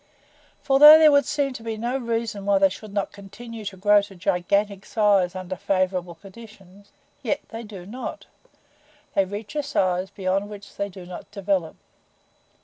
[0.63, 3.77] For although there would seem to be no reason why they should not continue to
[3.77, 6.89] grow to gigantic size under favorable conditions
[7.21, 8.25] yet they do not.
[9.13, 11.75] They reach a size beyond which they do not develop.